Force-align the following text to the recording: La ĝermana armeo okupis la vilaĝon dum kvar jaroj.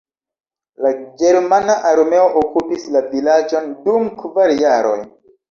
La 0.85 0.91
ĝermana 1.21 1.75
armeo 1.89 2.23
okupis 2.41 2.89
la 2.97 3.05
vilaĝon 3.13 3.71
dum 3.85 4.11
kvar 4.25 4.57
jaroj. 4.65 4.99